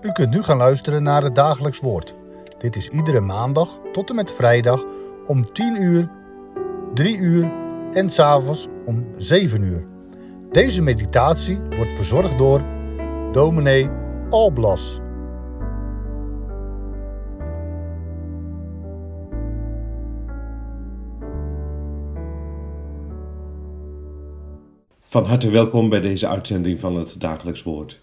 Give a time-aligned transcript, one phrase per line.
[0.00, 2.14] U kunt nu gaan luisteren naar het dagelijks woord.
[2.58, 4.84] Dit is iedere maandag tot en met vrijdag
[5.26, 6.10] om 10 uur,
[6.94, 7.52] 3 uur
[7.90, 9.86] en s'avonds om 7 uur.
[10.50, 12.62] Deze meditatie wordt verzorgd door
[13.32, 13.88] dominee
[14.30, 15.00] Alblas.
[25.00, 28.00] Van harte welkom bij deze uitzending van het Dagelijks Woord.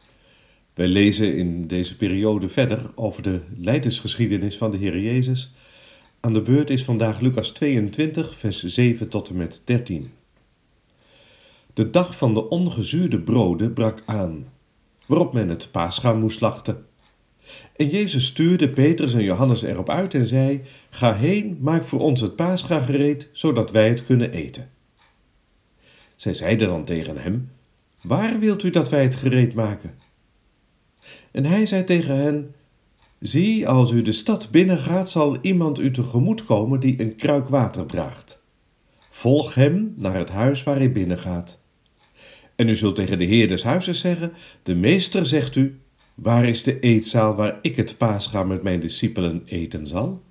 [0.73, 5.53] Wij lezen in deze periode verder over de leidersgeschiedenis van de Heer Jezus.
[6.19, 10.11] Aan de beurt is vandaag Lucas 22, vers 7 tot en met 13.
[11.73, 14.47] De dag van de ongezuurde broden brak aan,
[15.05, 16.85] waarop men het paascha moest slachten.
[17.75, 22.21] En Jezus stuurde Petrus en Johannes erop uit en zei: Ga heen, maak voor ons
[22.21, 24.69] het paascha gereed, zodat wij het kunnen eten.
[26.15, 27.49] Zij zeiden dan tegen hem:
[28.01, 30.02] Waar wilt u dat wij het gereed maken?
[31.31, 32.55] En hij zei tegen hen:
[33.19, 37.85] Zie, als u de stad binnengaat, zal iemand u tegemoet komen die een kruik water
[37.85, 38.41] draagt.
[39.09, 41.59] Volg hem naar het huis waar hij binnengaat.
[42.55, 45.79] En u zult tegen de heer des huizes zeggen: De meester zegt u:
[46.15, 50.21] Waar is de eetzaal waar ik het paascha met mijn discipelen eten zal?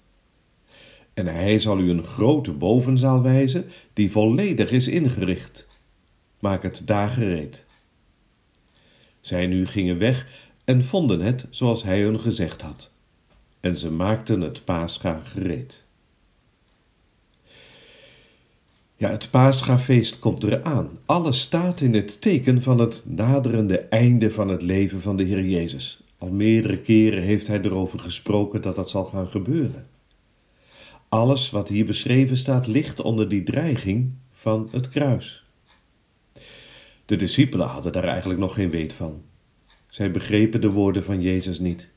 [1.15, 5.69] En hij zal u een grote bovenzaal wijzen, die volledig is ingericht.
[6.39, 7.65] Maak het daar gereed.
[9.21, 12.93] Zij nu gingen weg en vonden het zoals hij hun gezegd had.
[13.61, 15.85] En ze maakten het paascha gereed.
[18.97, 20.91] Ja, het paascha-feest komt eraan.
[21.07, 25.45] Alles staat in het teken van het naderende einde van het leven van de Heer
[25.45, 26.03] Jezus.
[26.19, 29.87] Al meerdere keren heeft hij erover gesproken dat dat zal gaan gebeuren.
[31.09, 35.45] Alles wat hier beschreven staat ligt onder die dreiging van het kruis.
[37.07, 39.23] De discipelen hadden daar eigenlijk nog geen weet van.
[39.93, 41.89] Zij begrepen de woorden van Jezus niet.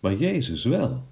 [0.00, 1.04] Maar Jezus wel.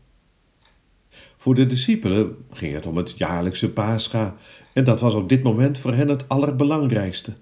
[1.37, 4.37] Voor de discipelen ging het om het jaarlijkse paascha
[4.73, 7.33] en dat was op dit moment voor hen het allerbelangrijkste.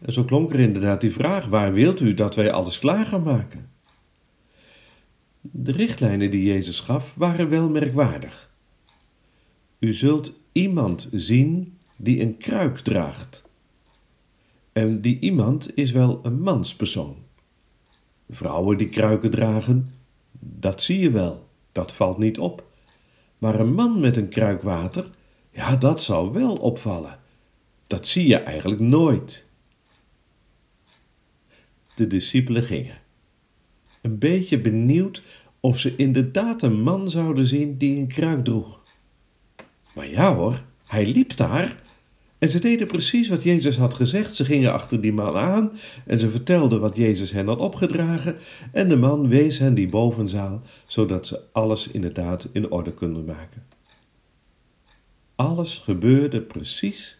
[0.00, 3.22] En zo klonk er inderdaad die vraag: waar wilt u dat wij alles klaar gaan
[3.22, 3.70] maken?
[5.40, 8.50] De richtlijnen die Jezus gaf waren wel merkwaardig.
[9.78, 13.49] U zult iemand zien die een kruik draagt.
[14.72, 17.16] En die iemand is wel een manspersoon.
[18.30, 19.94] Vrouwen die kruiken dragen,
[20.38, 22.68] dat zie je wel, dat valt niet op.
[23.38, 25.10] Maar een man met een kruik water,
[25.50, 27.18] ja, dat zou wel opvallen.
[27.86, 29.46] Dat zie je eigenlijk nooit.
[31.94, 32.98] De discipelen gingen,
[34.00, 35.22] een beetje benieuwd
[35.60, 38.80] of ze inderdaad een man zouden zien die een kruik droeg.
[39.94, 41.82] Maar ja hoor, hij liep daar
[42.40, 44.36] en ze deden precies wat Jezus had gezegd.
[44.36, 45.72] Ze gingen achter die man aan
[46.06, 48.36] en ze vertelden wat Jezus hen had opgedragen.
[48.72, 53.66] En de man wees hen die bovenzaal, zodat ze alles inderdaad in orde konden maken.
[55.34, 57.18] Alles gebeurde precies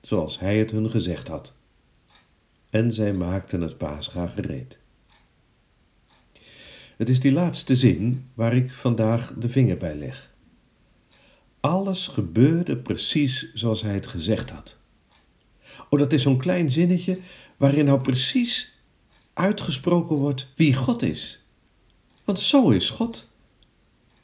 [0.00, 1.56] zoals hij het hun gezegd had.
[2.70, 4.78] En zij maakten het paascha gereed.
[6.96, 10.33] Het is die laatste zin waar ik vandaag de vinger bij leg.
[11.64, 14.76] Alles gebeurde precies zoals hij het gezegd had.
[15.90, 17.18] Oh, dat is zo'n klein zinnetje
[17.56, 18.74] waarin nou precies
[19.32, 21.46] uitgesproken wordt wie God is.
[22.24, 23.30] Want zo is God.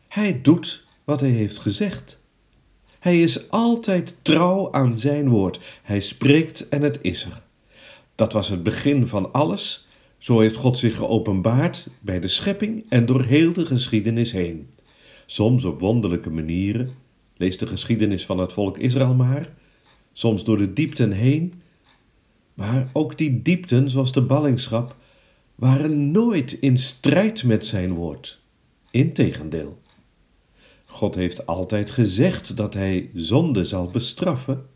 [0.09, 2.21] Hij doet wat hij heeft gezegd.
[2.99, 5.61] Hij is altijd trouw aan zijn woord.
[5.83, 7.43] Hij spreekt en het is er.
[8.15, 9.89] Dat was het begin van alles.
[10.19, 14.71] Zo heeft God zich geopenbaard bij de schepping en door heel de geschiedenis heen.
[15.27, 17.09] Soms op wonderlijke manieren,
[17.41, 19.53] Lees de geschiedenis van het volk Israël maar,
[20.13, 21.63] soms door de diepten heen.
[22.55, 24.97] Maar ook die diepten, zoals de ballingschap,
[25.55, 28.41] waren nooit in strijd met zijn woord.
[28.91, 29.81] Integendeel.
[30.85, 34.67] God heeft altijd gezegd dat hij zonde zal bestraffen,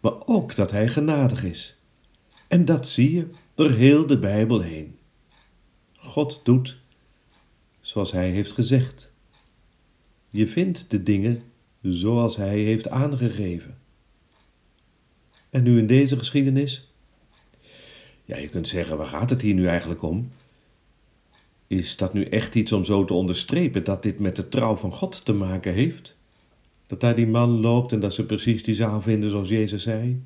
[0.00, 1.76] maar ook dat hij genadig is.
[2.48, 4.96] En dat zie je door heel de Bijbel heen.
[5.96, 6.76] God doet
[7.80, 9.12] zoals hij heeft gezegd.
[10.30, 11.42] Je vindt de dingen
[11.92, 13.78] zoals hij heeft aangegeven.
[15.50, 16.88] En nu in deze geschiedenis?
[18.24, 20.30] Ja, je kunt zeggen, waar gaat het hier nu eigenlijk om?
[21.66, 24.92] Is dat nu echt iets om zo te onderstrepen dat dit met de trouw van
[24.92, 26.16] God te maken heeft?
[26.86, 30.22] Dat daar die man loopt en dat ze precies die zaal vinden zoals Jezus zei?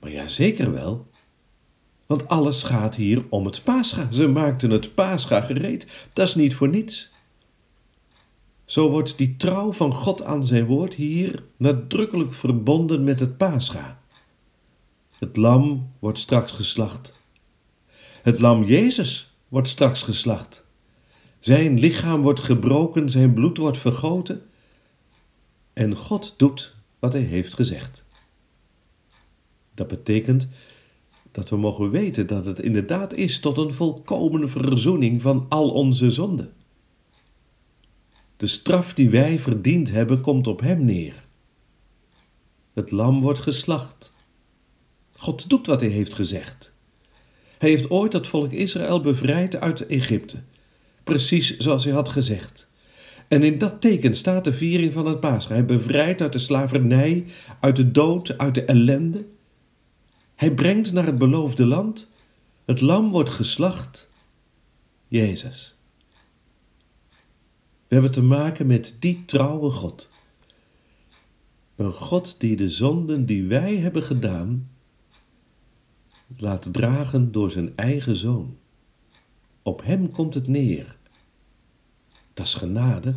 [0.00, 1.06] Maar ja, zeker wel.
[2.06, 4.12] Want alles gaat hier om het paascha.
[4.12, 6.08] Ze maakten het paascha gereed.
[6.12, 7.10] Dat is niet voor niets.
[8.66, 14.00] Zo wordt die trouw van God aan zijn woord hier nadrukkelijk verbonden met het paascha.
[15.18, 17.14] Het lam wordt straks geslacht.
[18.22, 20.64] Het lam Jezus wordt straks geslacht.
[21.40, 24.42] Zijn lichaam wordt gebroken, zijn bloed wordt vergoten.
[25.72, 28.04] En God doet wat hij heeft gezegd.
[29.74, 30.50] Dat betekent
[31.32, 36.10] dat we mogen weten dat het inderdaad is tot een volkomen verzoening van al onze
[36.10, 36.52] zonden.
[38.36, 41.14] De straf die wij verdiend hebben, komt op hem neer.
[42.72, 44.12] Het lam wordt geslacht.
[45.12, 46.74] God doet wat hij heeft gezegd.
[47.58, 50.38] Hij heeft ooit het volk Israël bevrijd uit Egypte,
[51.04, 52.68] precies zoals hij had gezegd.
[53.28, 55.52] En in dat teken staat de viering van het Paascha.
[55.52, 57.24] Hij bevrijdt uit de slavernij,
[57.60, 59.26] uit de dood, uit de ellende.
[60.34, 62.12] Hij brengt naar het beloofde land.
[62.64, 64.10] Het lam wordt geslacht.
[65.08, 65.75] Jezus.
[67.88, 70.10] We hebben te maken met die trouwe God.
[71.76, 74.70] Een God die de zonden die wij hebben gedaan,
[76.36, 78.56] laat dragen door zijn eigen zoon.
[79.62, 80.96] Op hem komt het neer.
[82.34, 83.14] Dat is genade.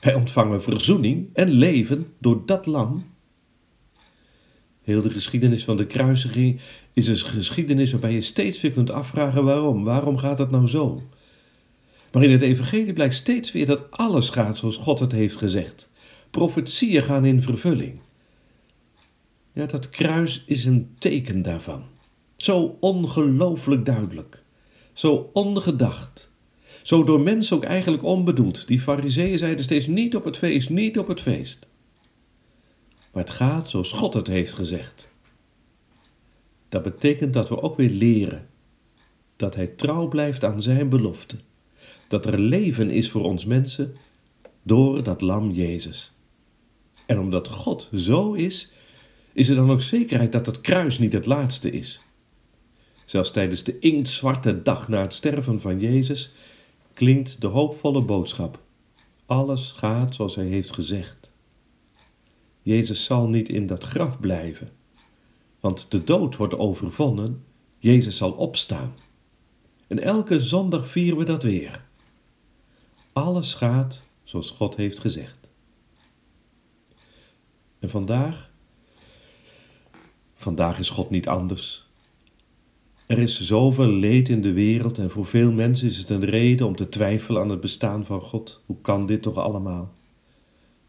[0.00, 3.04] Wij ontvangen verzoening en leven door dat lam.
[4.82, 6.60] Heel de geschiedenis van de kruisiging
[6.92, 9.84] is een geschiedenis waarbij je steeds weer kunt afvragen waarom.
[9.84, 11.02] Waarom gaat het nou zo?
[12.12, 15.90] Maar in het evangelie blijkt steeds weer dat alles gaat zoals God het heeft gezegd.
[16.30, 18.00] Profetieën gaan in vervulling.
[19.52, 21.84] Ja, dat kruis is een teken daarvan.
[22.36, 24.42] Zo ongelooflijk duidelijk.
[24.92, 26.30] Zo ongedacht.
[26.82, 28.66] Zo door mensen ook eigenlijk onbedoeld.
[28.66, 31.66] Die fariseeën zeiden steeds niet op het feest, niet op het feest.
[33.12, 35.08] Maar het gaat zoals God het heeft gezegd.
[36.68, 38.48] Dat betekent dat we ook weer leren
[39.36, 41.36] dat Hij trouw blijft aan Zijn belofte.
[42.10, 43.96] Dat er leven is voor ons mensen
[44.62, 46.12] door dat lam Jezus.
[47.06, 48.72] En omdat God zo is,
[49.32, 52.00] is er dan ook zekerheid dat het kruis niet het laatste is.
[53.04, 56.32] Zelfs tijdens de inktzwarte dag na het sterven van Jezus
[56.94, 58.60] klinkt de hoopvolle boodschap.
[59.26, 61.30] Alles gaat zoals hij heeft gezegd.
[62.62, 64.70] Jezus zal niet in dat graf blijven,
[65.60, 67.44] want de dood wordt overwonnen,
[67.78, 68.94] Jezus zal opstaan.
[69.86, 71.88] En elke zondag vieren we dat weer.
[73.20, 75.48] Alles gaat zoals God heeft gezegd.
[77.78, 78.50] En vandaag?
[80.34, 81.86] Vandaag is God niet anders.
[83.06, 86.66] Er is zoveel leed in de wereld en voor veel mensen is het een reden
[86.66, 88.62] om te twijfelen aan het bestaan van God.
[88.66, 89.94] Hoe kan dit toch allemaal?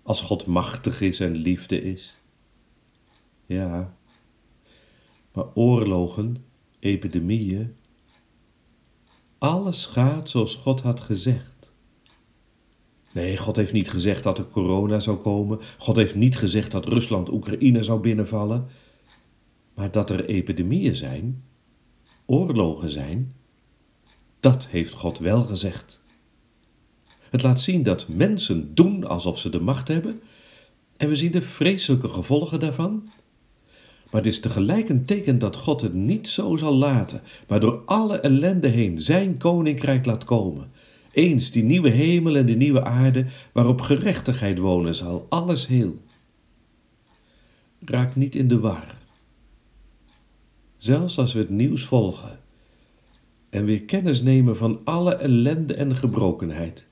[0.04, 2.18] Als God machtig is en liefde is.
[3.46, 3.96] Ja,
[5.34, 6.46] maar oorlogen,
[6.80, 7.76] epidemieën,
[9.38, 11.51] alles gaat zoals God had gezegd.
[13.12, 15.60] Nee, God heeft niet gezegd dat er corona zou komen.
[15.78, 18.68] God heeft niet gezegd dat Rusland Oekraïne zou binnenvallen.
[19.74, 21.44] Maar dat er epidemieën zijn,
[22.26, 23.34] oorlogen zijn,
[24.40, 26.00] dat heeft God wel gezegd.
[27.30, 30.22] Het laat zien dat mensen doen alsof ze de macht hebben
[30.98, 33.10] en we zien de vreselijke gevolgen daarvan.
[34.12, 37.82] Maar het is tegelijk een teken dat God het niet zo zal laten, maar door
[37.86, 40.71] alle ellende heen zijn koninkrijk laat komen.
[41.12, 45.96] Eens die nieuwe hemel en de nieuwe aarde waarop gerechtigheid wonen zal, alles heel.
[47.80, 49.00] Raak niet in de war
[50.82, 52.40] zelfs als we het nieuws volgen
[53.50, 56.86] en weer kennis nemen van alle ellende en gebrokenheid.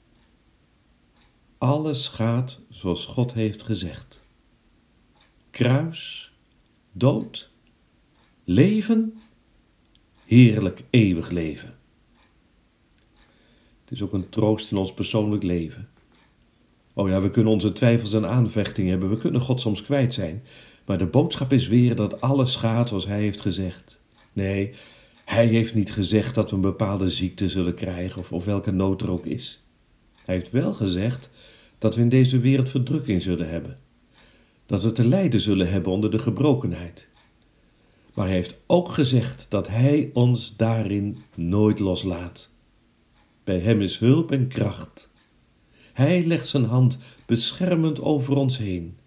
[1.58, 4.22] Alles gaat zoals God heeft gezegd.
[5.50, 6.32] Kruis,
[6.92, 7.50] dood,
[8.44, 9.20] leven,
[10.26, 11.79] heerlijk eeuwig leven.
[13.90, 15.90] Het is ook een troost in ons persoonlijk leven.
[16.94, 20.44] Oh ja, we kunnen onze twijfels en aanvechtingen hebben, we kunnen God soms kwijt zijn,
[20.86, 24.00] maar de boodschap is weer dat alles gaat zoals hij heeft gezegd.
[24.34, 24.74] Nee,
[25.26, 29.02] hij heeft niet gezegd dat we een bepaalde ziekte zullen krijgen of, of welke nood
[29.02, 29.64] er ook is.
[30.26, 31.32] Hij heeft wel gezegd
[31.78, 33.80] dat we in deze wereld verdrukking zullen hebben.
[34.66, 37.08] Dat we te lijden zullen hebben onder de gebrokenheid.
[38.14, 42.50] Maar hij heeft ook gezegd dat hij ons daarin nooit loslaat.
[43.50, 45.10] Bij hem is hulp en kracht.
[45.94, 48.98] Hij legt zijn hand beschermend over ons heen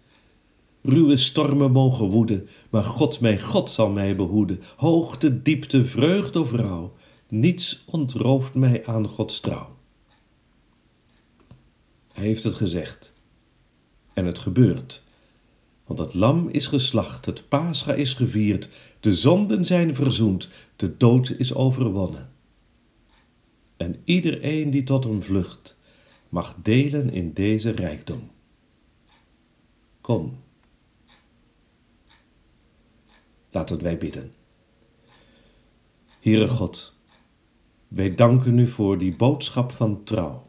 [0.81, 4.61] Ruwe stormen mogen woeden, maar God, mijn God, zal mij behoeden.
[4.75, 6.93] Hoogte, diepte, vreugde of rouw,
[7.27, 9.75] niets ontrooft mij aan Gods trouw.
[12.13, 13.13] Hij heeft het gezegd.
[14.13, 15.03] En het gebeurt.
[15.85, 18.69] Want het lam is geslacht, het paascha is gevierd,
[18.99, 22.32] de zonden zijn verzoend, de dood is overwonnen.
[23.77, 25.77] En iedereen die tot hem vlucht,
[26.29, 28.31] mag delen in deze rijkdom.
[30.01, 30.37] Kom.
[33.51, 34.33] Laten wij bidden.
[36.19, 36.97] Heere God,
[37.87, 40.47] Wij danken u voor die boodschap van trouw.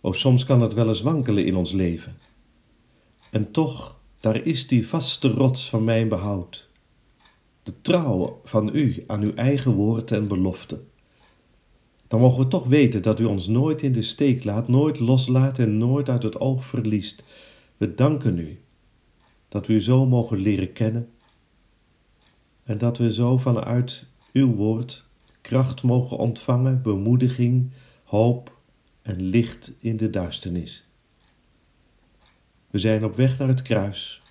[0.00, 2.18] O, soms kan het wel eens wankelen in ons leven.
[3.30, 6.68] En toch, daar is die vaste rots van mijn behoud.
[7.62, 10.80] De trouw van u aan uw eigen woord en belofte.
[12.08, 15.58] Dan mogen we toch weten dat u ons nooit in de steek laat, nooit loslaat
[15.58, 17.22] en nooit uit het oog verliest.
[17.76, 18.58] We danken u
[19.48, 21.08] dat we u zo mogen leren kennen
[22.64, 25.06] en dat we zo vanuit uw woord
[25.40, 27.70] kracht mogen ontvangen, bemoediging,
[28.04, 28.56] hoop
[29.02, 30.84] en licht in de duisternis.
[32.70, 34.22] We zijn op weg naar het kruis.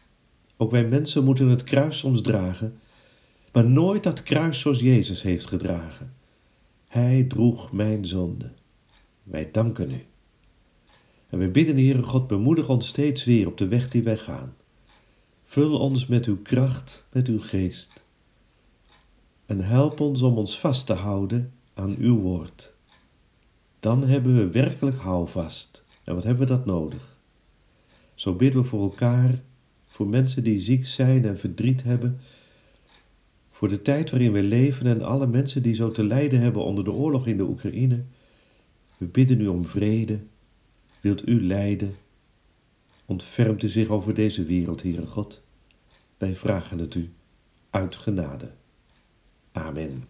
[0.57, 2.79] Ook wij mensen moeten het kruis soms dragen,
[3.51, 6.13] maar nooit dat kruis zoals Jezus heeft gedragen.
[6.93, 8.51] Hij droeg mijn zonde.
[9.23, 10.05] Wij danken u.
[11.29, 14.55] En wij bidden, Heere God, bemoedig ons steeds weer op de weg die wij gaan.
[15.43, 18.03] Vul ons met uw kracht, met uw geest.
[19.45, 22.73] En help ons om ons vast te houden aan uw woord.
[23.79, 25.83] Dan hebben we werkelijk houvast.
[26.03, 27.17] En wat hebben we dat nodig?
[28.15, 29.41] Zo bidden we voor elkaar,
[29.87, 32.19] voor mensen die ziek zijn en verdriet hebben,
[33.63, 36.83] voor de tijd waarin we leven en alle mensen die zo te lijden hebben onder
[36.83, 38.03] de oorlog in de Oekraïne.
[38.97, 40.19] We bidden u om vrede.
[41.01, 41.95] Wilt u lijden?
[43.05, 45.41] Ontfermt u zich over deze wereld, Heere God?
[46.17, 47.09] Wij vragen het u
[47.69, 48.51] uit genade.
[49.51, 50.03] Amen.